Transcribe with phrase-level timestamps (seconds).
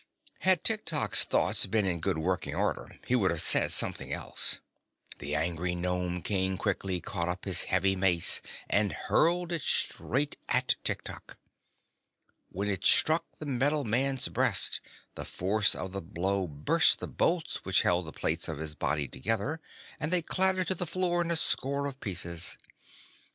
[0.39, 4.59] Had Tiktok's thoughts been in good working order he would have said something else.
[5.19, 10.73] The angry Nome King quickly caught up his heavy mace and hurled it straight at
[10.83, 11.37] Tiktok.
[12.49, 14.81] When it struck the metal man's breast,
[15.13, 19.07] the force of the blow burst the bolts which held the plates of his body
[19.07, 19.61] together
[19.99, 22.57] and they clattered to the floor in a score of pieces.